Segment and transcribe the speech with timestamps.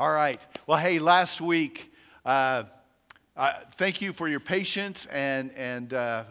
[0.00, 0.40] All right.
[0.68, 1.92] Well, hey, last week,
[2.24, 2.62] uh,
[3.36, 5.06] uh, thank you for your patience.
[5.06, 6.22] And, and uh,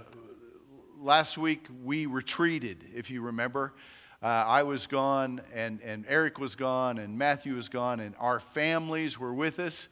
[1.01, 3.73] last week we retreated, if you remember.
[4.23, 8.39] Uh, I was gone, and, and Eric was gone, and Matthew was gone, and our
[8.39, 9.89] families were with us.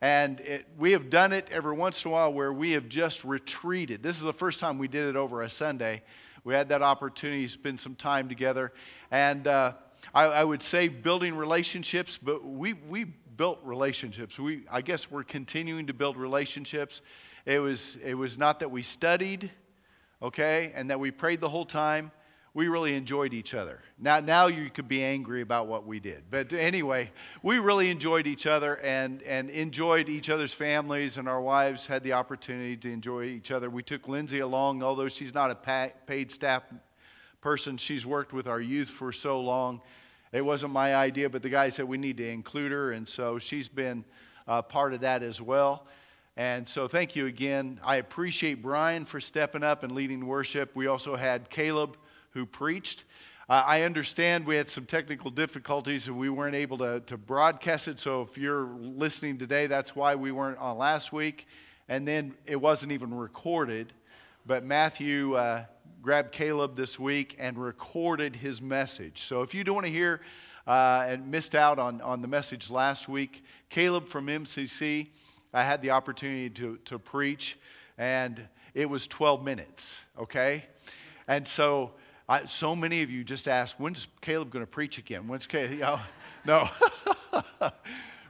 [0.00, 3.24] And it, we have done it every once in a while where we have just
[3.24, 4.04] retreated.
[4.04, 6.04] This is the first time we did it over a Sunday.
[6.44, 8.72] We had that opportunity to spend some time together.
[9.10, 9.72] And uh,
[10.14, 14.38] I, I, would say building relationships, but we, we built relationships.
[14.38, 17.02] We, I guess we're continuing to build relationships.
[17.44, 19.50] It was, it was not that we studied,
[20.22, 22.10] okay, and that we prayed the whole time
[22.56, 23.82] we really enjoyed each other.
[23.98, 26.22] Now, now you could be angry about what we did.
[26.30, 31.42] But anyway, we really enjoyed each other and, and enjoyed each other's families, and our
[31.42, 33.68] wives had the opportunity to enjoy each other.
[33.68, 36.62] We took Lindsay along, although she's not a paid staff
[37.40, 39.80] person, she's worked with our youth for so long.
[40.32, 43.38] It wasn't my idea, but the guy said we need to include her, and so
[43.38, 44.04] she's been
[44.48, 45.86] uh, part of that as well.
[46.36, 47.80] And so, thank you again.
[47.82, 50.70] I appreciate Brian for stepping up and leading worship.
[50.74, 51.96] We also had Caleb
[52.30, 53.04] who preached.
[53.48, 57.86] Uh, I understand we had some technical difficulties and we weren't able to, to broadcast
[57.86, 58.00] it.
[58.00, 61.46] So if you're listening today, that's why we weren't on last week.
[61.88, 63.92] And then it wasn't even recorded.
[64.44, 65.64] But Matthew uh,
[66.06, 69.24] grabbed Caleb this week and recorded his message.
[69.24, 70.20] So if you don't want to hear
[70.64, 75.08] uh, and missed out on, on the message last week, Caleb from MCC,
[75.52, 77.58] I had the opportunity to, to preach,
[77.98, 78.40] and
[78.72, 80.66] it was 12 minutes, okay?
[81.26, 81.90] And so
[82.28, 85.26] I, so many of you just ask, when's Caleb going to preach again?
[85.26, 85.70] When's Caleb?
[85.72, 86.00] You know,
[86.44, 86.70] no.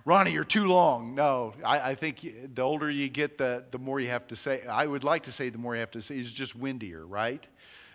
[0.06, 1.16] Ronnie, you're too long.
[1.16, 4.64] No, I, I, think the older you get, the, the more you have to say.
[4.64, 6.16] I would like to say the more you have to say.
[6.16, 7.44] It's just windier, right?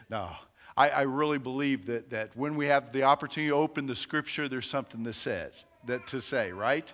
[0.09, 0.29] No.
[0.75, 4.49] I, I really believe that, that when we have the opportunity to open the scripture,
[4.49, 6.91] there's something that says that to say, right?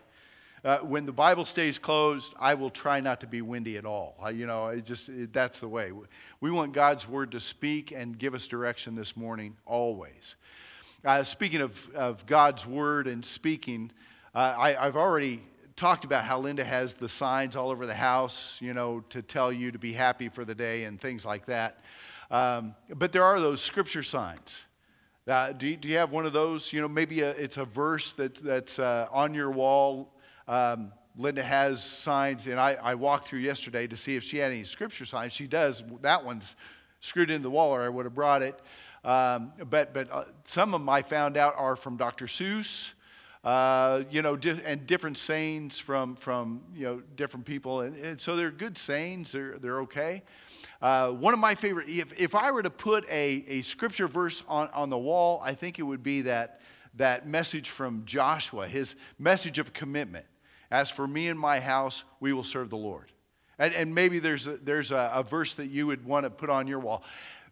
[0.63, 4.17] Uh, when the Bible stays closed, I will try not to be windy at all.
[4.21, 5.93] I, you know, it just it, that's the way.
[6.41, 10.35] We want God's word to speak and give us direction this morning, always.
[11.03, 13.91] Uh, speaking of, of God's word and speaking,
[14.37, 15.41] uh, I, I've already
[15.75, 19.51] talked about how Linda has the signs all over the house, you know, to tell
[19.51, 21.79] you to be happy for the day and things like that.
[22.29, 24.63] Um, but there are those scripture signs.
[25.27, 26.71] Uh, do, you, do, you, have one of those?
[26.71, 30.13] You know, maybe a, it's a verse that, that's uh, on your wall
[30.47, 34.51] um, Linda has signs, and I, I walked through yesterday to see if she had
[34.51, 35.33] any scripture signs.
[35.33, 35.81] She does.
[36.03, 36.55] That one's
[36.99, 38.59] screwed into the wall, or I would have brought it.
[39.03, 42.27] Um, but but uh, some of them I found out are from Dr.
[42.27, 42.91] Seuss,
[43.47, 48.19] uh, you know, di- and different sayings from from you know different people, and, and
[48.19, 49.31] so they're good sayings.
[49.31, 50.23] They're they're okay.
[50.81, 54.43] Uh, one of my favorite, if, if I were to put a, a scripture verse
[54.47, 56.61] on, on the wall, I think it would be that,
[56.95, 60.25] that message from Joshua, his message of commitment.
[60.69, 63.11] As for me and my house, we will serve the Lord.
[63.57, 66.49] And, and maybe there's, a, there's a, a verse that you would want to put
[66.49, 67.03] on your wall.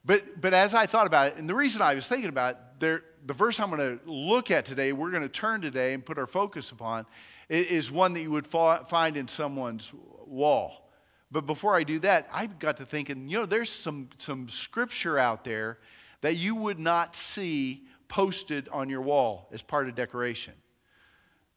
[0.06, 2.58] But, but as I thought about it, and the reason I was thinking about it,
[2.80, 6.06] there, the verse I'm going to look at today, we're going to turn today and
[6.06, 7.06] put our focus upon,
[7.50, 9.91] is one that you would find in someone's
[10.25, 10.90] wall.
[11.31, 15.18] But before I do that, I got to thinking, you know, there's some, some scripture
[15.18, 15.80] out there
[16.22, 20.53] that you would not see posted on your wall as part of decoration.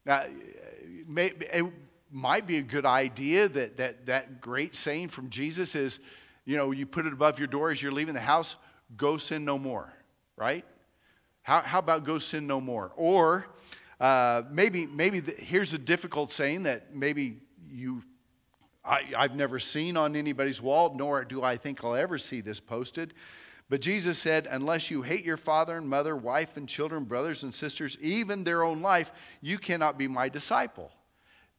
[0.06, 1.72] Now, it
[2.10, 6.00] might be a good idea that, that that great saying from Jesus is,
[6.46, 8.56] you know, you put it above your door as you're leaving the house,
[8.96, 9.92] go sin no more,
[10.36, 10.64] right?
[11.48, 12.92] How, how about go sin no more?
[12.94, 13.46] Or
[13.98, 17.38] uh, maybe, maybe the, here's a difficult saying that maybe
[17.70, 18.02] you,
[18.84, 22.60] I, I've never seen on anybody's wall, nor do I think I'll ever see this
[22.60, 23.14] posted.
[23.70, 27.54] But Jesus said, Unless you hate your father and mother, wife and children, brothers and
[27.54, 29.10] sisters, even their own life,
[29.40, 30.92] you cannot be my disciple.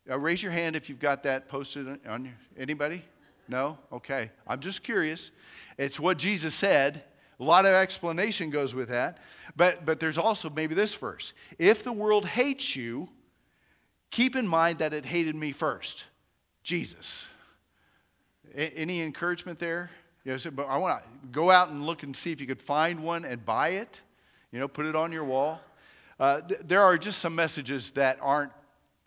[0.07, 2.31] Uh, raise your hand if you've got that posted on.
[2.55, 3.03] Anybody?
[3.47, 3.79] No?
[3.91, 4.29] Okay.
[4.45, 5.31] I'm just curious.
[5.79, 7.05] It's what Jesus said.
[7.39, 9.19] A lot of explanation goes with that.
[9.55, 13.09] But, but there's also maybe this verse If the world hates you,
[14.11, 16.05] keep in mind that it hated me first.
[16.63, 17.25] Jesus.
[18.53, 19.89] A- any encouragement there?
[20.25, 22.61] You know, but I want to go out and look and see if you could
[22.61, 24.01] find one and buy it.
[24.51, 25.61] You know, put it on your wall.
[26.19, 28.51] Uh, th- there are just some messages that aren't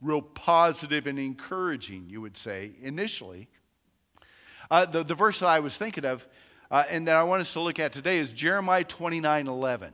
[0.00, 3.48] real positive and encouraging, you would say, initially.
[4.70, 6.26] Uh, the, the verse that I was thinking of
[6.72, 9.92] uh, and that I want us to look at today is Jeremiah 29 11.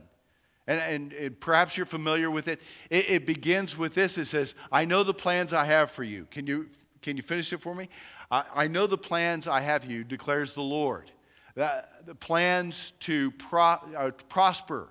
[0.65, 2.61] And, and, and, perhaps you're familiar with it.
[2.89, 3.09] it.
[3.09, 6.27] It begins with this it says, I know the plans I have for you.
[6.31, 6.69] Can you,
[7.01, 7.89] can you finish it for me?
[8.31, 11.11] I, I know the plans I have you, declares the Lord.
[11.55, 14.89] The, the plans to pro, uh, prosper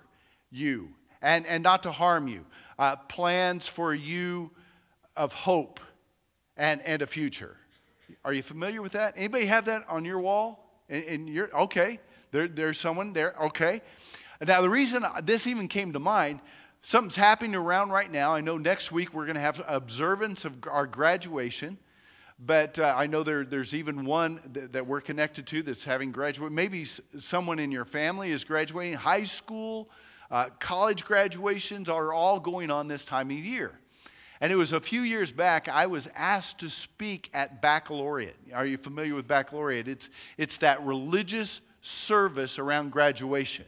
[0.51, 0.89] you
[1.21, 2.45] and, and not to harm you.
[2.77, 4.51] Uh, plans for you
[5.15, 5.79] of hope
[6.55, 7.55] and, and a future.
[8.25, 9.13] Are you familiar with that?
[9.15, 10.68] Anybody have that on your wall?
[10.89, 11.99] In, you're okay,
[12.31, 13.35] there, there's someone there.
[13.45, 13.81] Okay.
[14.41, 16.39] Now, the reason this even came to mind,
[16.81, 18.33] something's happening around right now.
[18.33, 21.77] I know next week we're going to have observance of our graduation.
[22.39, 26.13] But uh, I know there, there's even one that, that, we're connected to that's having
[26.13, 26.53] graduate.
[26.53, 26.87] Maybe
[27.17, 28.93] someone in your family is graduating.
[28.93, 29.89] High school,
[30.31, 33.77] uh, college graduations are all going on this time of year.
[34.41, 38.37] And it was a few years back, I was asked to speak at baccalaureate.
[38.53, 39.87] Are you familiar with baccalaureate?
[39.87, 43.65] It's, it's that religious service around graduation.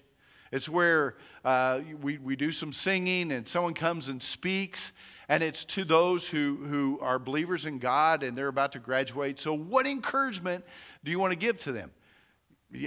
[0.52, 4.94] It's where uh, we, we do some singing and someone comes and speaks,
[5.28, 9.40] and it's to those who, who are believers in God and they're about to graduate.
[9.40, 10.66] So, what encouragement
[11.04, 11.92] do you want to give to them?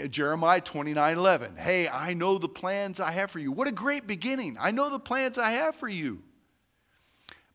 [0.09, 1.57] Jeremiah 29 11.
[1.57, 3.53] Hey, I know the plans I have for you.
[3.53, 4.57] What a great beginning.
[4.59, 6.23] I know the plans I have for you.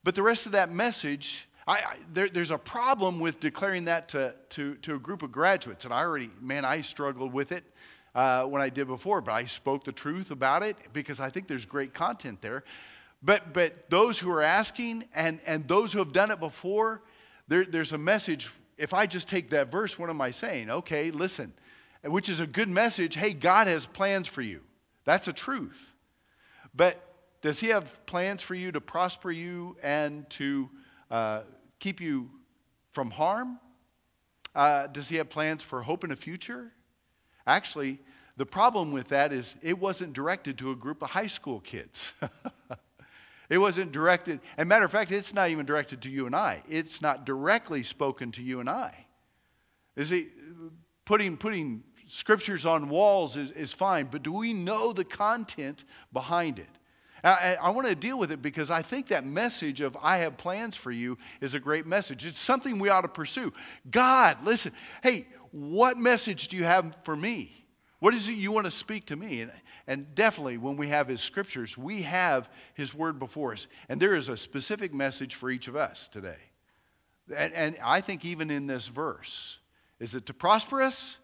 [0.09, 4.09] But the rest of that message, I, I, there, there's a problem with declaring that
[4.09, 5.85] to, to, to a group of graduates.
[5.85, 7.63] And I already, man, I struggled with it
[8.15, 11.47] uh, when I did before, but I spoke the truth about it because I think
[11.47, 12.63] there's great content there.
[13.21, 17.03] But, but those who are asking and, and those who have done it before,
[17.47, 18.49] there, there's a message.
[18.79, 20.71] If I just take that verse, what am I saying?
[20.71, 21.53] Okay, listen,
[22.03, 23.13] which is a good message.
[23.13, 24.61] Hey, God has plans for you.
[25.05, 25.93] That's a truth.
[26.73, 26.99] But
[27.41, 30.69] does He have plans for you to prosper you and to
[31.09, 31.41] uh,
[31.79, 32.29] keep you
[32.91, 33.59] from harm?
[34.55, 36.71] Uh, does He have plans for hope in a future?
[37.47, 37.99] Actually,
[38.37, 42.13] the problem with that is it wasn't directed to a group of high school kids.
[43.49, 46.63] it wasn't directed, and matter of fact, it's not even directed to you and I.
[46.69, 49.05] It's not directly spoken to you and I.
[49.95, 50.27] Is it
[51.05, 55.83] putting, putting scriptures on walls is, is fine, but do we know the content
[56.13, 56.78] behind it?
[57.23, 60.37] I, I want to deal with it because I think that message of I have
[60.37, 62.25] plans for you is a great message.
[62.25, 63.53] It's something we ought to pursue.
[63.89, 64.71] God, listen,
[65.03, 67.65] hey, what message do you have for me?
[67.99, 69.41] What is it you want to speak to me?
[69.41, 69.51] And,
[69.87, 73.67] and definitely, when we have His scriptures, we have His word before us.
[73.89, 76.37] And there is a specific message for each of us today.
[77.35, 79.57] And, and I think even in this verse,
[79.99, 81.17] is it to prosper us?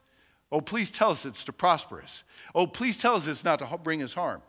[0.52, 2.24] Oh, please tell us it's to prosper us.
[2.54, 4.42] Oh, please tell us it's not to bring us harm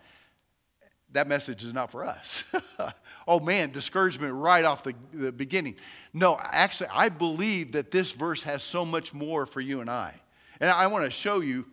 [1.12, 2.44] that message is not for us.
[3.28, 5.76] oh man, discouragement right off the, the, beginning.
[6.12, 10.14] No, actually, I believe that this verse has so much more for you and I.
[10.60, 11.64] And I want to show you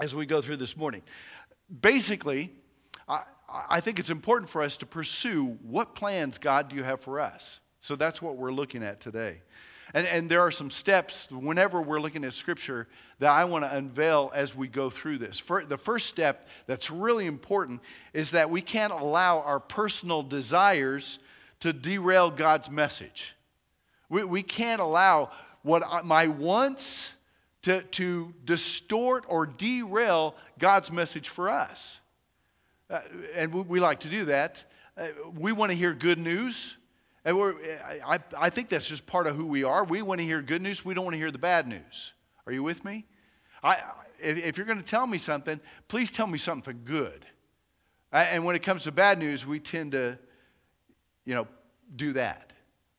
[0.00, 1.02] as we go through this morning.
[1.80, 2.52] Basically,
[3.08, 7.00] I, I think it's important for us to pursue what plans God do you have
[7.00, 7.60] for us.
[7.80, 9.42] So that's what we're looking at today.
[9.94, 12.88] And, and there are some steps whenever we're looking at Scripture
[13.20, 15.38] that I want to unveil as we go through this.
[15.38, 17.80] For, the first step that's really important
[18.12, 21.20] is that we can't allow our personal desires
[21.60, 23.36] to derail God's message.
[24.08, 25.30] We, we can't allow
[25.62, 27.12] what I, my wants
[27.62, 32.00] to, to distort or derail God's message for us.
[32.90, 33.00] Uh,
[33.34, 34.64] and we, we, like to do that.
[34.98, 35.06] Uh,
[35.38, 36.76] we want to hear good news.
[37.24, 37.54] And we're,
[38.04, 39.84] I, I think that's just part of who we are.
[39.84, 40.84] We want to hear good news.
[40.84, 42.12] We don't want to hear the bad news.
[42.46, 43.06] Are you with me?
[43.62, 43.82] I,
[44.20, 47.24] if, if you're going to tell me something, please tell me something good.
[48.12, 50.18] And when it comes to bad news, we tend to,
[51.24, 51.48] you know,
[51.96, 52.52] do that.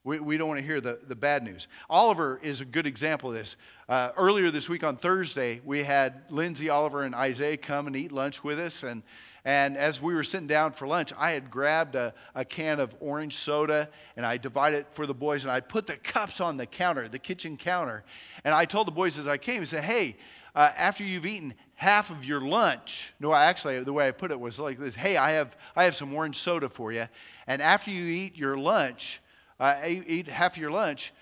[0.04, 1.68] We, we don't want to hear the, the bad news.
[1.90, 3.56] Oliver is a good example of this.
[3.88, 8.12] Uh, earlier this week on Thursday, we had Lindsay, Oliver, and Isaiah come and eat
[8.12, 8.84] lunch with us.
[8.84, 9.04] And,
[9.46, 12.96] and as we were sitting down for lunch, I had grabbed a, a can of
[13.00, 16.58] orange soda and I divided it for the boys and I put the cups on
[16.58, 18.04] the counter, the kitchen counter.
[18.44, 20.18] And I told the boys as I came, I said, hey,
[20.56, 24.40] uh, after you've eaten half of your lunch, no, actually, the way I put it
[24.40, 27.08] was like this hey, I have, I have some orange soda for you.
[27.46, 29.22] And after you eat your lunch,
[29.60, 31.14] uh, eat half of your lunch,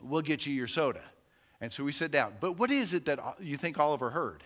[0.00, 1.02] we'll get you your soda.
[1.60, 2.32] And so we sat down.
[2.40, 4.42] But what is it that you think Oliver heard?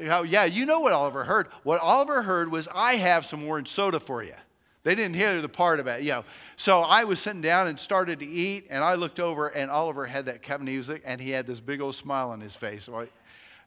[0.00, 1.48] Yeah, you know what Oliver heard.
[1.62, 4.34] What Oliver heard was, I have some orange soda for you.
[4.82, 6.24] They didn't hear the part about, you know.
[6.56, 10.06] So I was sitting down and started to eat, and I looked over, and Oliver
[10.06, 12.88] had that cup, he, was, and he had this big old smile on his face.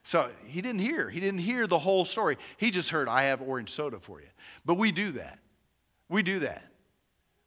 [0.04, 1.08] So he didn't hear.
[1.08, 2.38] He didn't hear the whole story.
[2.56, 4.26] He just heard, I have orange soda for you.
[4.64, 5.38] But we do that.
[6.08, 6.64] We do that.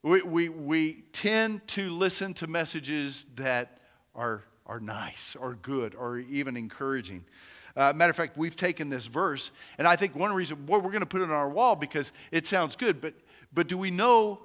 [0.03, 3.79] We, we, we tend to listen to messages that
[4.13, 7.25] are, are nice or good or even encouraging.
[7.75, 10.91] Uh, matter of fact, we've taken this verse, and I think one reason, boy, we're
[10.91, 13.13] going to put it on our wall because it sounds good, but,
[13.53, 14.39] but do we know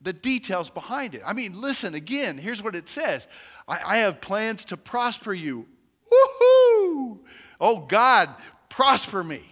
[0.00, 1.22] the details behind it?
[1.24, 3.28] I mean, listen again, here's what it says
[3.68, 5.66] I, I have plans to prosper you.
[6.12, 7.18] Woohoo!
[7.60, 8.34] Oh, God,
[8.68, 9.42] prosper me.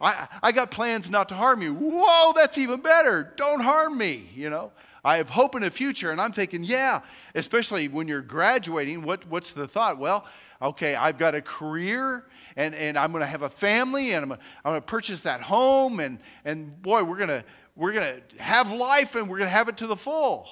[0.00, 1.74] I, I got plans not to harm you.
[1.74, 3.32] Whoa, that's even better.
[3.36, 4.72] Don't harm me, you know.
[5.04, 6.10] I have hope in the future.
[6.10, 7.00] And I'm thinking, yeah,
[7.34, 9.98] especially when you're graduating, what, what's the thought?
[9.98, 10.26] Well,
[10.60, 12.24] okay, I've got a career
[12.56, 15.40] and, and I'm going to have a family and I'm, I'm going to purchase that
[15.40, 16.00] home.
[16.00, 17.44] And, and boy, we're going to
[17.76, 20.48] we're going to have life and we're going to have it to the full.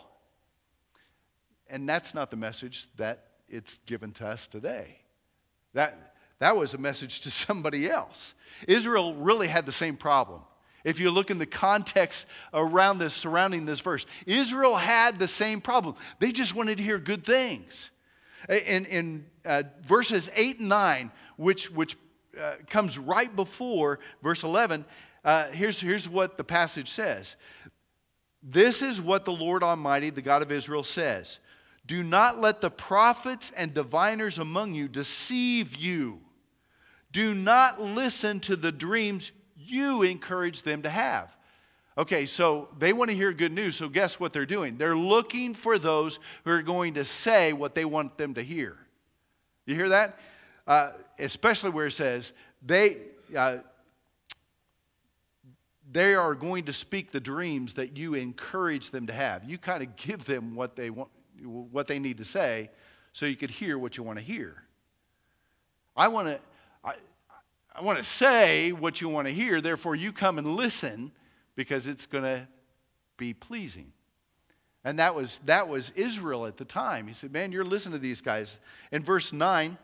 [1.69, 4.99] And that's not the message that it's given to us today.
[5.75, 8.35] That, that was a message to somebody else.
[8.67, 10.43] Israel really had the same problem.
[10.85, 15.61] If you look in the context around this, surrounding this verse, Israel had the same
[15.61, 15.95] problem.
[16.19, 17.91] They just wanted to hear good things.
[18.49, 21.97] In, in uh, verses 8 and 9, which, which
[22.41, 24.85] uh, comes right before verse 11,
[25.25, 27.37] uh, here's, here's what the passage says
[28.43, 31.39] This is what the Lord Almighty, the God of Israel, says
[31.87, 36.21] Do not let the prophets and diviners among you deceive you.
[37.12, 41.35] Do not listen to the dreams you encourage them to have.
[41.99, 44.79] Okay, so they want to hear good news, so guess what they're doing?
[44.79, 48.79] They're looking for those who are going to say what they want them to hear.
[49.67, 50.19] You hear that?
[50.67, 52.33] Uh, especially where it says,
[52.64, 52.99] they,
[53.37, 53.59] uh,
[55.90, 59.45] they are going to speak the dreams that you encourage them to have.
[59.45, 61.11] You kind of give them what they want,
[61.42, 62.71] what they need to say,
[63.12, 64.62] so you could hear what you want to hear.
[65.97, 66.40] I want to,
[66.83, 66.95] I,
[67.75, 69.61] I want to say what you want to hear.
[69.61, 71.12] Therefore, you come and listen
[71.57, 72.49] because it's going to
[73.19, 73.92] be pleasing.
[74.85, 77.07] And that was that was Israel at the time.
[77.07, 78.59] He said, "Man, you're listening to these guys."
[78.90, 79.78] In verse nine,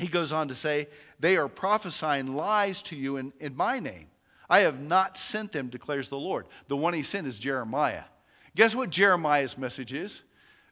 [0.00, 0.88] he goes on to say,
[1.18, 4.06] "They are prophesying lies to you in, in my name."
[4.48, 6.46] I have not sent them, declares the Lord.
[6.66, 8.02] The one he sent is Jeremiah.
[8.56, 10.22] Guess what Jeremiah's message is?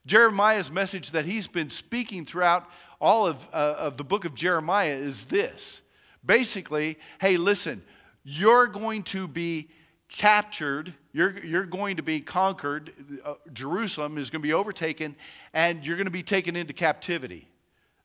[0.05, 2.69] Jeremiah's message that he's been speaking throughout
[3.01, 5.81] all of, uh, of the book of Jeremiah is this.
[6.27, 7.83] Basically, hey, listen,
[8.25, 9.69] you're going to be
[10.09, 12.93] captured, you're, you're going to be conquered,
[13.25, 15.15] uh, Jerusalem is going to be overtaken,
[15.53, 17.47] and you're going to be taken into captivity.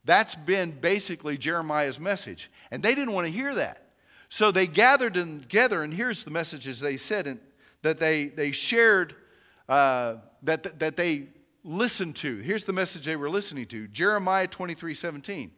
[0.05, 2.51] That's been basically Jeremiah's message.
[2.71, 3.79] And they didn't want to hear that.
[4.29, 7.39] So they gathered together, and here's the messages they said in,
[7.83, 9.15] that they, they shared,
[9.69, 11.27] uh, that, that they
[11.63, 12.37] listened to.
[12.37, 15.51] Here's the message they were listening to Jeremiah 23 17.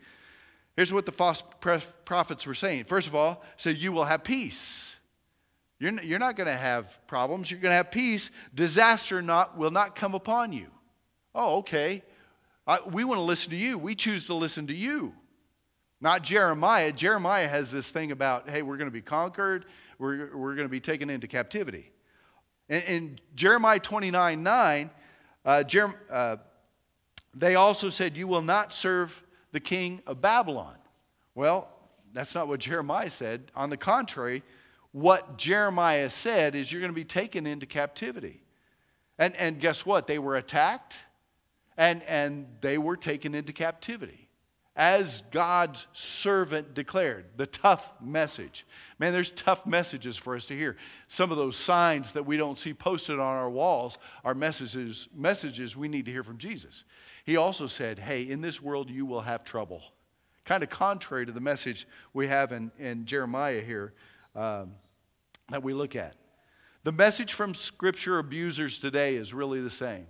[0.75, 1.41] Here's what the false
[2.03, 2.83] prophets were saying.
[2.83, 4.95] First of all, said, You will have peace.
[5.79, 7.49] You're, not, you're not going to have problems.
[7.49, 8.29] You're going to have peace.
[8.53, 10.67] Disaster not, will not come upon you.
[11.33, 12.03] Oh, okay.
[12.67, 13.77] I, we want to listen to you.
[13.77, 15.13] We choose to listen to you.
[16.01, 16.91] Not Jeremiah.
[16.91, 19.65] Jeremiah has this thing about, hey, we're going to be conquered,
[19.98, 21.91] we're, we're going to be taken into captivity.
[22.67, 24.89] In, in Jeremiah 29 9,
[25.45, 26.38] uh, Jer- uh,
[27.34, 30.75] they also said, You will not serve the king of Babylon.
[31.36, 31.69] Well,
[32.13, 33.51] that's not what Jeremiah said.
[33.55, 34.43] On the contrary,
[34.91, 38.41] what Jeremiah said is, You're going to be taken into captivity.
[39.17, 40.07] And, and guess what?
[40.07, 41.00] They were attacked
[41.77, 44.25] and, and they were taken into captivity
[44.75, 47.25] as God's servant declared.
[47.38, 48.65] The tough message.
[49.00, 50.75] Man, there's tough messages for us to hear.
[51.08, 55.77] Some of those signs that we don't see posted on our walls are messages, messages
[55.77, 56.84] we need to hear from Jesus.
[57.25, 59.82] He also said, Hey, in this world you will have trouble.
[60.44, 63.94] Kind of contrary to the message we have in, in Jeremiah here
[64.36, 64.74] um,
[65.50, 66.15] that we look at.
[66.84, 70.05] The message from Scripture abusers today is really the same.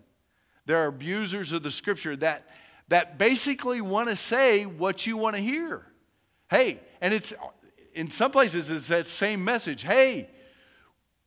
[0.65, 2.47] There are abusers of the Scripture that
[2.87, 5.85] that basically want to say what you want to hear.
[6.49, 7.33] Hey, and it's
[7.93, 9.81] in some places it's that same message.
[9.81, 10.29] Hey,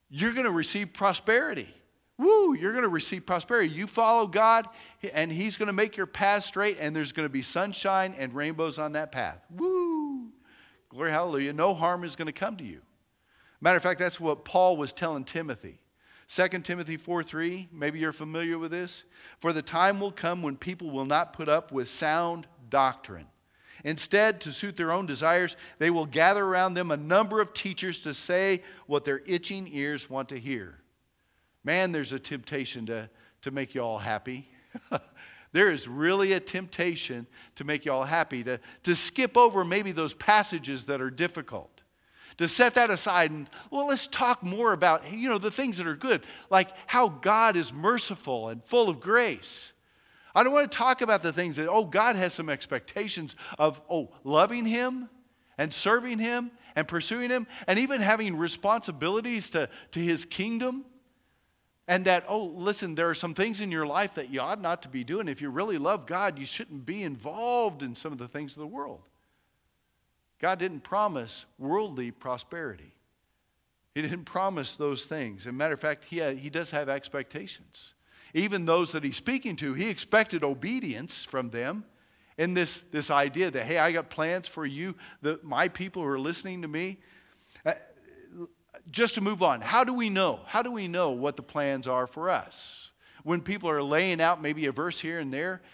[0.09, 1.69] you're going to receive prosperity.
[2.17, 3.73] Woo, you're going to receive prosperity.
[3.73, 4.69] You follow God,
[5.13, 8.35] and He's going to make your path straight, and there's going to be sunshine and
[8.35, 9.39] rainbows on that path.
[9.51, 10.29] Woo!
[10.89, 11.53] Glory, hallelujah.
[11.53, 12.81] No harm is going to come to you.
[13.61, 15.79] Matter of fact, that's what Paul was telling Timothy.
[16.29, 19.05] 2 Timothy 4 3, maybe you're familiar with this.
[19.41, 23.27] For the time will come when people will not put up with sound doctrine.
[23.85, 28.01] Instead, to suit their own desires, they will gather around them a number of teachers
[28.01, 30.81] to say what their itching ears want to hear.
[31.65, 33.09] Man, there's a temptation to,
[33.43, 34.49] to make you all happy.
[35.53, 39.93] there is really a temptation to make you all happy, to, to skip over maybe
[39.93, 41.78] those passages that are difficult
[42.39, 45.87] to set that aside and, well, let's talk more about, you know, the things that
[45.87, 49.73] are good, like how God is merciful and full of grace.
[50.35, 53.81] I don't want to talk about the things that, oh, God has some expectations of,
[53.91, 55.09] oh, loving Him
[55.59, 60.85] and serving Him and pursuing Him and even having responsibilities to, to His kingdom.
[61.89, 64.83] And that, oh, listen, there are some things in your life that you ought not
[64.83, 65.27] to be doing.
[65.27, 68.61] If you really love God, you shouldn't be involved in some of the things of
[68.61, 69.01] the world.
[70.41, 72.95] God didn't promise worldly prosperity.
[73.95, 75.43] He didn't promise those things.
[75.43, 77.95] As a matter of fact, he, had, he does have expectations.
[78.35, 81.85] Even those that he's speaking to, he expected obedience from them
[82.37, 86.09] in this, this idea that, hey, I got plans for you, the, my people who
[86.09, 86.99] are listening to me.
[87.67, 87.75] Uh,
[88.91, 90.41] just to move on, how do we know?
[90.47, 92.91] How do we know what the plans are for us?
[93.25, 95.67] When people are laying out maybe a verse here and there, uh,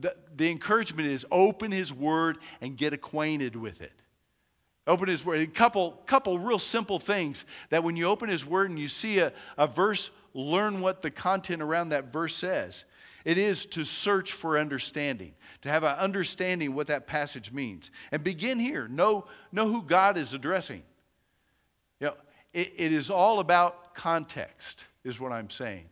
[0.00, 3.92] the, the encouragement is open his word and get acquainted with it.
[4.86, 5.40] Open his word.
[5.40, 9.18] A couple, couple real simple things that when you open his word and you see
[9.18, 12.84] a, a verse, learn what the content around that verse says.
[13.24, 17.90] It is to search for understanding, to have an understanding what that passage means.
[18.12, 18.88] And begin here.
[18.88, 20.82] Know, know who God is addressing.
[22.00, 22.14] You know,
[22.54, 25.84] it, it is all about context, is what I'm saying.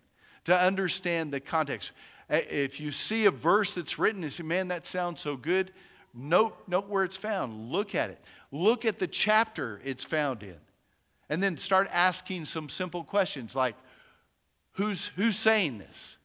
[0.46, 1.90] To understand the context.
[2.28, 5.72] Eh, if you see a verse that's written and say, man, that sounds so good,
[6.14, 7.70] note, note where it's found.
[7.70, 8.20] Look at it.
[8.52, 10.56] Look at the chapter it's found in.
[11.28, 13.74] And then start asking some simple questions like
[14.72, 16.16] who's, who's saying this?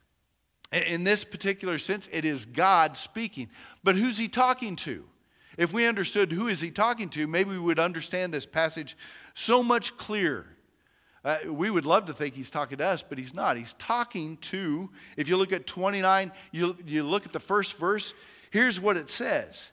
[0.72, 3.50] In this particular sense, it is God speaking.
[3.84, 5.04] But who's he talking to?
[5.58, 8.96] If we understood who is he talking to, maybe we would understand this passage
[9.34, 10.48] so much clearer.
[11.24, 13.56] Uh, we would love to think he's talking to us, but he's not.
[13.56, 18.14] He's talking to, if you look at 29, you, you look at the first verse,
[18.50, 19.70] here's what it says.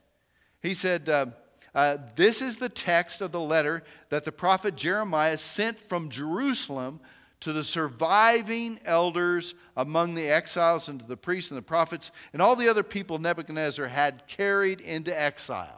[0.60, 1.26] He said, uh,
[1.74, 7.00] uh, This is the text of the letter that the prophet Jeremiah sent from Jerusalem
[7.40, 12.42] to the surviving elders among the exiles and to the priests and the prophets and
[12.42, 15.77] all the other people Nebuchadnezzar had carried into exile.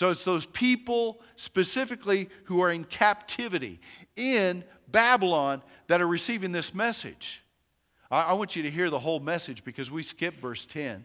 [0.00, 3.82] So it's those people specifically who are in captivity
[4.16, 7.42] in Babylon that are receiving this message.
[8.10, 11.04] I, want you to hear the whole message because we skip verse 10.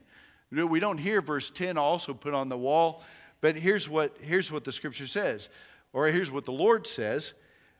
[0.50, 3.04] We don't hear verse 10 also put on the wall
[3.42, 5.50] but here's what, here's what the scripture says,
[5.92, 7.34] or here's what the Lord says.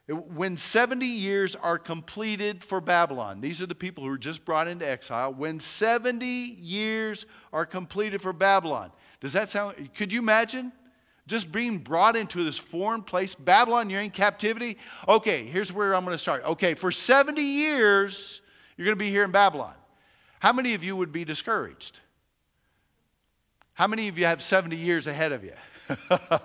[0.10, 4.68] When 70 years are completed for Babylon, these are the people who were just brought
[4.68, 5.34] into exile.
[5.34, 10.74] When 70 years are completed for Babylon, does that sound, could you imagine?
[11.28, 14.78] Just being brought into this foreign place, Babylon, you're in captivity.
[15.08, 16.44] Okay, here's where I'm going to start.
[16.44, 18.42] Okay, for 70 years,
[18.78, 19.74] you're going to be here in Babylon.
[20.40, 22.00] How many of you would be discouraged?
[23.74, 25.54] How many of you have 70 years ahead of you?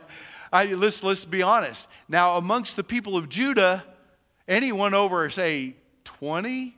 [0.53, 1.87] I, let's, let's be honest.
[2.09, 3.85] Now, amongst the people of Judah,
[4.49, 6.77] anyone over, say, 20,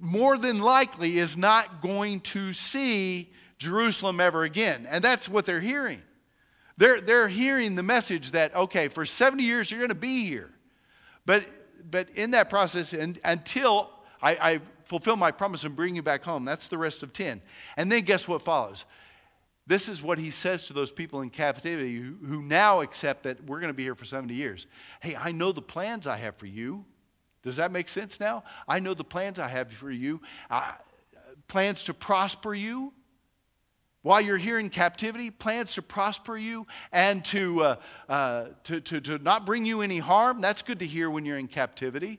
[0.00, 4.86] more than likely is not going to see Jerusalem ever again.
[4.90, 6.02] And that's what they're hearing.
[6.76, 10.50] They're, they're hearing the message that, okay, for 70 years you're going to be here.
[11.26, 11.46] But,
[11.90, 16.22] but in that process, and, until I, I fulfill my promise and bring you back
[16.22, 17.42] home, that's the rest of 10.
[17.76, 18.84] And then guess what follows?
[19.66, 23.44] This is what he says to those people in captivity who, who now accept that
[23.44, 24.66] we're going to be here for 70 years.
[25.00, 26.84] Hey, I know the plans I have for you.
[27.42, 28.44] Does that make sense now?
[28.66, 30.20] I know the plans I have for you.
[30.50, 30.72] Uh,
[31.48, 32.92] plans to prosper you
[34.02, 37.76] while you're here in captivity, plans to prosper you and to, uh,
[38.08, 40.40] uh, to, to, to not bring you any harm.
[40.40, 42.18] That's good to hear when you're in captivity.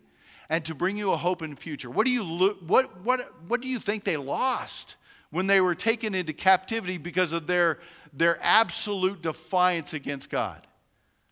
[0.50, 1.90] And to bring you a hope and future.
[1.90, 4.98] What do you, lo- what, what, what do you think they lost?
[5.34, 7.80] when they were taken into captivity because of their,
[8.14, 10.68] their absolute defiance against God.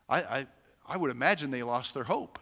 [0.10, 0.48] I, I,
[0.88, 2.40] I would imagine they lost their hope.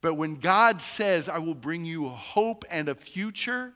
[0.00, 3.74] But when God says, I will bring you hope and a future,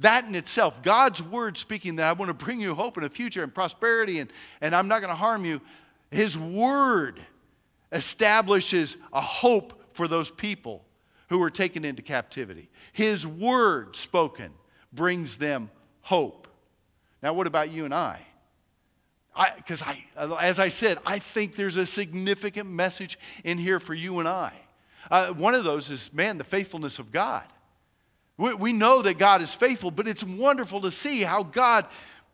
[0.00, 3.08] that in itself, God's word speaking that I want to bring you hope and a
[3.10, 5.60] future and prosperity and, and I'm not going to harm you,
[6.10, 7.20] His word
[7.90, 10.84] establishes a hope for those people
[11.28, 12.68] who were taken into captivity.
[12.92, 14.52] His word spoken
[14.92, 16.48] brings them hope.
[17.22, 18.20] Now, what about you and I?
[19.56, 23.94] Because I, I, as I said, I think there's a significant message in here for
[23.94, 24.52] you and I.
[25.10, 27.44] Uh, one of those is, man, the faithfulness of God.
[28.38, 31.84] We, we know that God is faithful, but it's wonderful to see how God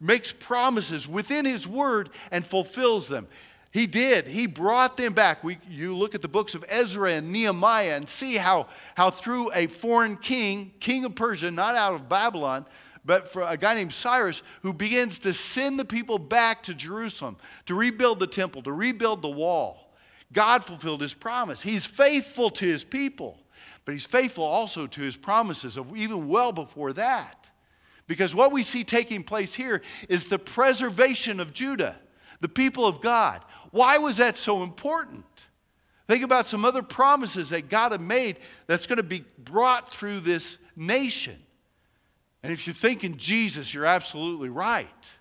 [0.00, 3.26] makes promises within His Word and fulfills them.
[3.72, 4.28] He did.
[4.28, 5.42] He brought them back.
[5.42, 9.50] We, you look at the books of Ezra and Nehemiah and see how, how through
[9.52, 12.66] a foreign king, king of Persia, not out of Babylon,
[13.04, 17.36] but for a guy named Cyrus, who begins to send the people back to Jerusalem
[17.66, 19.92] to rebuild the temple, to rebuild the wall.
[20.32, 21.60] God fulfilled his promise.
[21.60, 23.38] He's faithful to his people,
[23.84, 27.50] but he's faithful also to his promises of even well before that.
[28.06, 31.96] Because what we see taking place here is the preservation of Judah,
[32.40, 33.42] the people of God.
[33.70, 35.24] Why was that so important?
[36.06, 40.20] Think about some other promises that God had made that's going to be brought through
[40.20, 41.36] this nation.
[42.42, 45.12] And if you think in Jesus, you're absolutely right.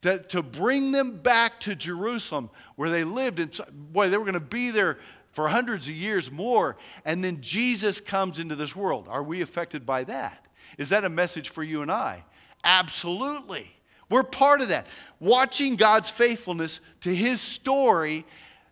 [0.00, 3.52] That to bring them back to Jerusalem where they lived, and
[3.92, 4.98] boy, they were going to be there
[5.32, 9.06] for hundreds of years more, and then Jesus comes into this world.
[9.08, 10.46] Are we affected by that?
[10.78, 12.24] Is that a message for you and I?
[12.64, 13.74] Absolutely.
[14.08, 14.86] We're part of that.
[15.20, 18.26] Watching God's faithfulness to his story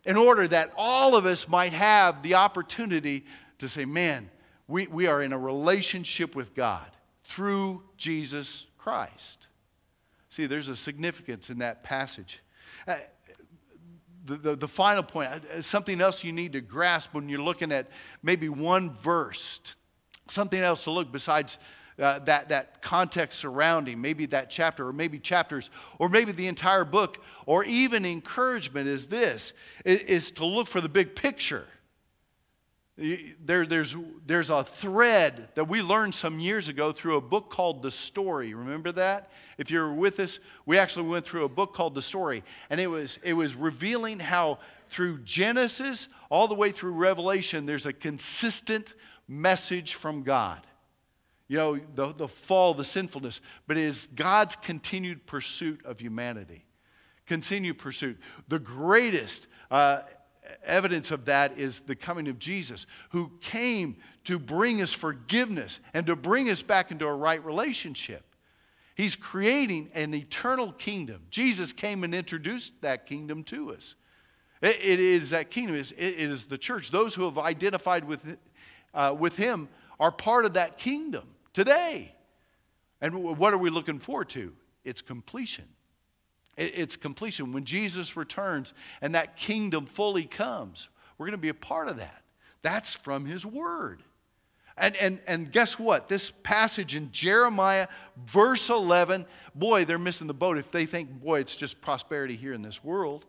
[0.05, 3.25] in order that all of us might have the opportunity
[3.59, 4.29] to say, man,
[4.67, 6.85] we, we are in a relationship with God
[7.23, 9.47] through Jesus Christ.
[10.29, 12.41] See, there's a significance in that passage.
[12.87, 12.95] Uh,
[14.25, 17.71] the, the, the, final point, uh, something else you need to grasp when you're looking
[17.71, 17.89] at
[18.23, 19.59] maybe one verse,
[20.29, 21.57] something else to look besides
[21.99, 26.85] uh, that, that context surrounding, maybe that chapter, or maybe chapters, or maybe the entire
[26.85, 29.53] book, or even encouragement is this,
[29.85, 31.67] is, is to look for the big picture.
[33.43, 33.95] There, there's,
[34.27, 38.53] there's a thread that we learned some years ago through a book called The Story.
[38.53, 39.31] Remember that?
[39.57, 42.43] If you're with us, we actually went through a book called The Story.
[42.69, 44.59] And it was, it was revealing how
[44.89, 48.93] through Genesis all the way through Revelation, there's a consistent
[49.27, 50.59] message from God.
[51.47, 56.65] You know, the, the fall, the sinfulness, but it is God's continued pursuit of humanity.
[57.25, 58.19] Continued pursuit.
[58.47, 59.47] The greatest.
[59.71, 60.01] Uh,
[60.65, 66.05] evidence of that is the coming of Jesus, who came to bring us forgiveness and
[66.07, 68.23] to bring us back into a right relationship.
[68.95, 71.21] He's creating an eternal kingdom.
[71.29, 73.95] Jesus came and introduced that kingdom to us.
[74.61, 76.91] it, it is that kingdom, it is the church.
[76.91, 78.21] Those who have identified with,
[78.93, 82.13] uh, with Him are part of that kingdom today.
[83.01, 84.53] And what are we looking forward to?
[84.83, 85.65] Its completion.
[86.61, 87.53] It's completion.
[87.53, 91.97] When Jesus returns and that kingdom fully comes, we're going to be a part of
[91.97, 92.23] that.
[92.61, 94.03] That's from his word.
[94.77, 96.07] And, and, and guess what?
[96.07, 97.87] This passage in Jeremiah,
[98.25, 102.53] verse 11, boy, they're missing the boat if they think, boy, it's just prosperity here
[102.53, 103.25] in this world.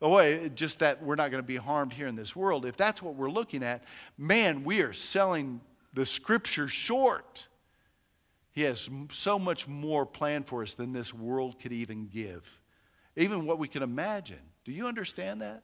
[0.00, 2.66] Oh, boy, just that we're not going to be harmed here in this world.
[2.66, 3.84] If that's what we're looking at,
[4.18, 5.60] man, we are selling
[5.94, 7.46] the scripture short.
[8.52, 12.42] He has so much more planned for us than this world could even give
[13.16, 14.40] even what we can imagine.
[14.64, 15.62] Do you understand that?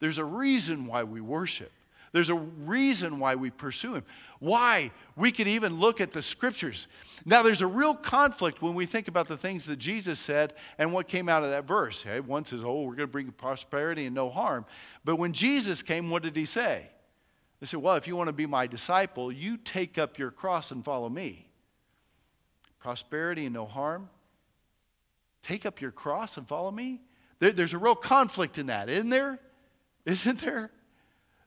[0.00, 1.72] There's a reason why we worship.
[2.14, 4.04] There's a reason why we pursue Him.
[4.38, 6.86] Why we could even look at the scriptures.
[7.26, 10.92] Now, there's a real conflict when we think about the things that Jesus said and
[10.92, 12.04] what came out of that verse.
[12.06, 12.20] Okay?
[12.20, 14.64] One says, Oh, we're going to bring prosperity and no harm.
[15.04, 16.86] But when Jesus came, what did He say?
[17.58, 20.70] He said, Well, if you want to be my disciple, you take up your cross
[20.70, 21.48] and follow me.
[22.78, 24.08] Prosperity and no harm.
[25.44, 27.00] Take up your cross and follow me?
[27.38, 29.38] There, there's a real conflict in that, isn't there?
[30.06, 30.70] Isn't there?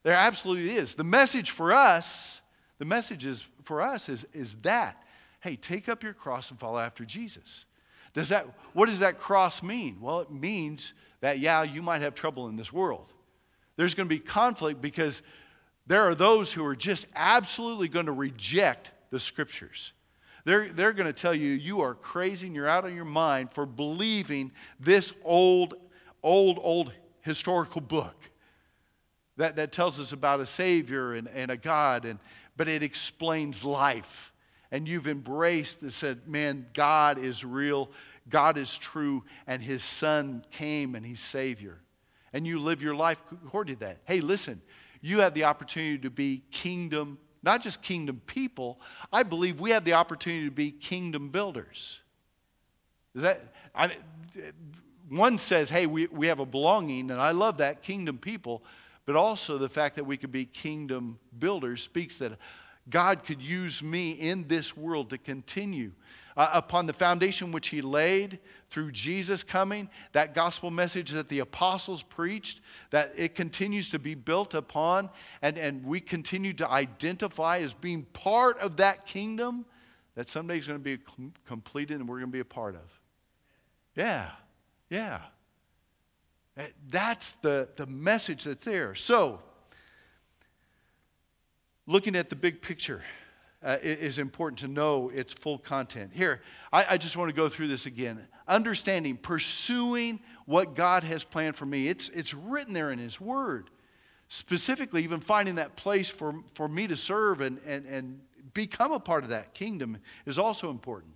[0.01, 0.95] There absolutely is.
[0.95, 2.41] The message for us,
[2.79, 5.03] the message is for us is, is that.
[5.41, 7.65] Hey, take up your cross and follow after Jesus.
[8.13, 9.97] Does that, what does that cross mean?
[10.01, 13.13] Well, it means that, yeah, you might have trouble in this world.
[13.75, 15.21] There's going to be conflict because
[15.85, 19.93] there are those who are just absolutely going to reject the scriptures.
[20.47, 23.51] They're, they're going to tell you you are crazy and you're out of your mind
[23.51, 25.73] for believing this old,
[26.23, 28.15] old, old historical book
[29.35, 32.17] that, that tells us about a Savior and, and a God, and,
[32.55, 34.31] but it explains life.
[34.71, 37.91] And you've embraced and said, man, God is real,
[38.29, 41.81] God is true, and His Son came and He's Savior.
[42.31, 43.97] And you live your life according to that.
[44.05, 44.61] Hey, listen,
[45.01, 48.77] you have the opportunity to be kingdom not just kingdom people,
[49.13, 51.97] I believe we have the opportunity to be kingdom builders.
[53.15, 53.95] Is that, I,
[55.07, 58.63] one says, hey, we, we have a belonging, and I love that, kingdom people,
[59.05, 62.33] but also the fact that we could be kingdom builders speaks that
[62.89, 65.93] God could use me in this world to continue
[66.35, 71.39] uh, upon the foundation which he laid through Jesus coming, that gospel message that the
[71.39, 75.09] apostles preached, that it continues to be built upon,
[75.41, 79.65] and, and we continue to identify as being part of that kingdom
[80.15, 80.97] that someday is going to be
[81.45, 82.81] completed and we're going to be a part of.
[83.95, 84.31] Yeah,
[84.89, 85.19] yeah.
[86.89, 88.95] That's the, the message that's there.
[88.95, 89.41] So,
[91.85, 93.03] looking at the big picture,
[93.63, 96.11] uh, is important to know its full content.
[96.13, 98.27] Here, I, I just want to go through this again.
[98.47, 101.87] Understanding, pursuing what God has planned for me.
[101.87, 103.69] It's, it's written there in His Word.
[104.29, 108.19] Specifically, even finding that place for, for me to serve and, and, and
[108.53, 111.13] become a part of that kingdom is also important.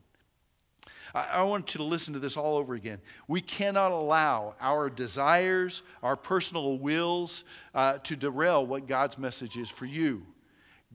[1.13, 3.00] I, I want you to listen to this all over again.
[3.28, 9.70] We cannot allow our desires, our personal wills uh, to derail what God's message is
[9.70, 10.26] for you.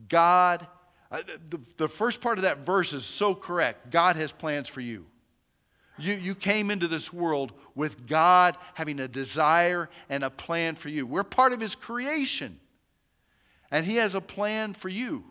[0.09, 0.67] God
[1.09, 3.91] the, the first part of that verse is so correct.
[3.91, 5.05] God has plans for you.
[5.97, 10.89] You, you came into this world with God having a desire and a plan for
[10.89, 11.05] you.
[11.05, 12.59] We're part of His creation.
[13.71, 15.23] And He has a plan for you.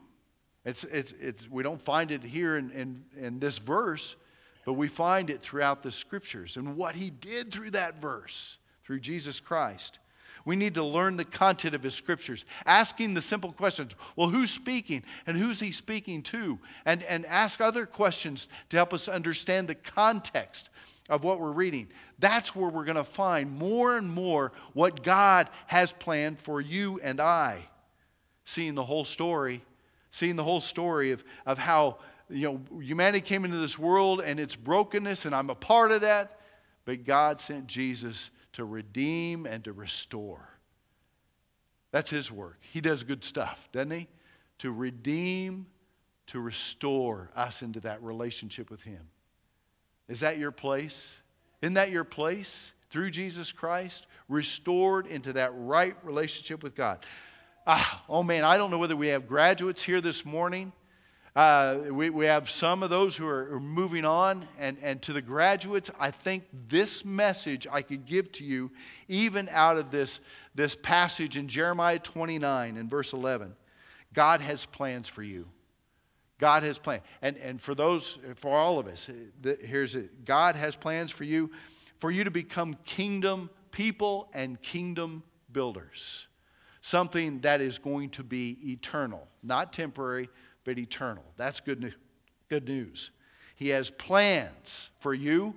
[0.65, 4.17] It's, it's, it's, we don't find it here in, in, in this verse,
[4.65, 9.01] but we find it throughout the scriptures and what He did through that verse, through
[9.01, 10.01] Jesus Christ.
[10.47, 13.93] We need to learn the content of his scriptures, asking the simple questions.
[14.15, 16.61] Well, who's speaking and who's he speaking to?
[16.87, 20.71] And, and ask other questions to help us understand the context
[21.09, 21.89] of what we're reading.
[22.21, 27.01] That's where we're going to find more and more what God has planned for you
[27.03, 27.69] and I.
[28.45, 29.65] Seeing the whole story,
[30.13, 31.99] seeing the whole story of, of how
[32.31, 36.03] you know humanity came into this world and its brokenness, and I'm a part of
[36.03, 36.39] that.
[36.85, 40.49] But God sent Jesus to redeem and to restore.
[41.91, 42.57] That's his work.
[42.73, 44.09] He does good stuff, doesn't he?
[44.61, 45.67] To redeem,
[46.29, 49.09] to restore us into that relationship with him.
[50.09, 51.19] Is that your place?
[51.61, 52.73] Isn't that your place?
[52.89, 57.05] Through Jesus Christ, restored into that right relationship with God.
[57.67, 60.73] Ah, oh man, I don't know whether we have graduates here this morning
[61.37, 64.49] uh, we, we have some of those who are, are moving on.
[64.59, 68.73] And, and to the graduates, I think this message I could give to you,
[69.07, 70.21] even out of this,
[70.55, 73.55] this passage in Jeremiah 29 and verse 11.
[74.15, 75.47] God has plans for you.
[76.39, 77.03] God has plans.
[77.21, 79.11] And, and for those, for all of us,
[79.43, 81.51] the, here's it God has plans for you,
[82.01, 85.23] for you to become kingdom people and kingdom
[85.53, 86.27] builders.
[86.81, 90.31] Something that is going to be eternal, not temporary,
[90.67, 91.25] but eternal.
[91.37, 91.95] That's good,
[92.51, 93.11] good news.
[93.55, 95.55] He has plans for you,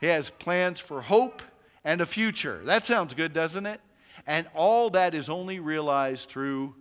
[0.00, 1.42] He has plans for hope
[1.84, 2.62] and a future.
[2.64, 3.80] That sounds good, doesn't it?
[4.26, 6.74] And all that is only realized through.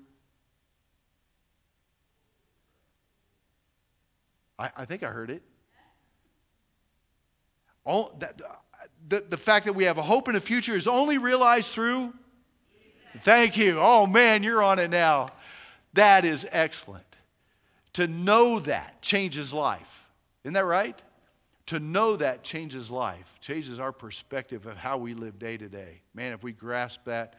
[4.57, 5.43] I, I think I heard it.
[7.83, 8.41] All, that,
[9.07, 12.13] the, the fact that we have a hope and a future is only realized through.
[13.21, 13.79] Thank you.
[13.79, 15.27] Oh man, you're on it now.
[15.93, 17.04] That is excellent.
[17.95, 20.05] To know that changes life.
[20.43, 21.01] Isn't that right?
[21.67, 26.01] To know that changes life, changes our perspective of how we live day to day.
[26.13, 27.35] Man, if we grasp that,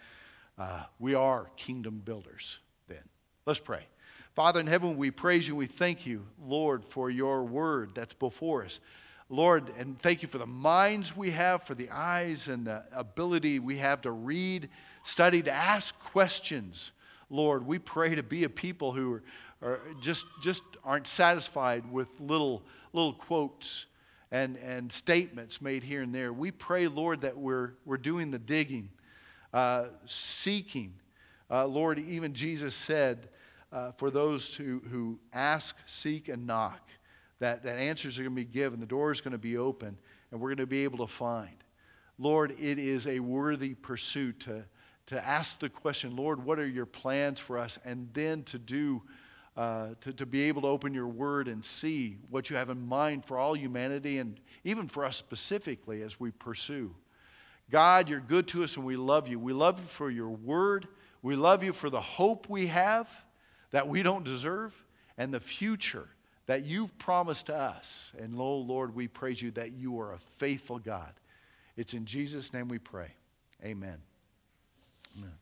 [0.58, 3.02] uh, we are kingdom builders then.
[3.44, 3.86] Let's pray.
[4.34, 5.54] Father in heaven, we praise you.
[5.54, 8.80] We thank you, Lord, for your word that's before us.
[9.28, 13.58] Lord, and thank you for the minds we have, for the eyes and the ability
[13.58, 14.70] we have to read,
[15.02, 16.92] study, to ask questions.
[17.28, 19.22] Lord, we pray to be a people who are,
[19.62, 23.86] or just, just aren't satisfied with little, little quotes
[24.30, 26.32] and, and statements made here and there.
[26.32, 28.90] We pray, Lord, that we're, we're doing the digging,
[29.52, 30.94] uh, seeking.
[31.50, 33.28] Uh, Lord, even Jesus said,
[33.72, 36.88] uh, for those who, who ask, seek, and knock,
[37.38, 39.96] that, that answers are going to be given, the door is going to be open,
[40.30, 41.56] and we're going to be able to find.
[42.18, 44.64] Lord, it is a worthy pursuit to,
[45.06, 47.78] to ask the question, Lord, what are your plans for us?
[47.84, 49.02] And then to do
[49.56, 52.86] uh, to, to be able to open your word and see what you have in
[52.86, 56.94] mind for all humanity and even for us specifically as we pursue.
[57.70, 59.38] God, you're good to us and we love you.
[59.38, 60.86] We love you for your word.
[61.22, 63.08] We love you for the hope we have
[63.70, 64.74] that we don't deserve
[65.18, 66.08] and the future
[66.46, 68.12] that you've promised to us.
[68.18, 71.12] And, oh, Lord, we praise you that you are a faithful God.
[71.76, 73.08] It's in Jesus' name we pray.
[73.64, 73.98] Amen.
[75.16, 75.32] Amen.